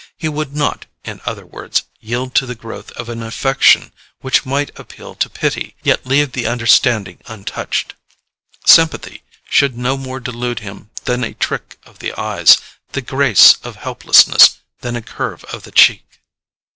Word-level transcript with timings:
He 0.17 0.27
would 0.27 0.55
not, 0.55 0.87
in 1.03 1.21
other 1.27 1.45
words, 1.45 1.83
yield 1.99 2.33
to 2.33 2.47
the 2.47 2.55
growth 2.55 2.89
of 2.93 3.07
an 3.07 3.21
affection 3.21 3.91
which 4.21 4.47
might 4.47 4.71
appeal 4.79 5.13
to 5.13 5.29
pity 5.29 5.75
yet 5.83 6.07
leave 6.07 6.31
the 6.31 6.47
understanding 6.47 7.19
untouched: 7.27 7.93
sympathy 8.65 9.21
should 9.47 9.77
no 9.77 9.97
more 9.97 10.19
delude 10.19 10.61
him 10.61 10.89
than 11.05 11.23
a 11.23 11.35
trick 11.35 11.77
of 11.83 11.99
the 11.99 12.13
eyes, 12.19 12.57
the 12.93 13.01
grace 13.01 13.57
of 13.63 13.75
helplessness 13.75 14.57
than 14.79 14.95
a 14.95 15.03
curve 15.03 15.43
of 15.53 15.61
the 15.65 15.71
cheek. 15.71 16.19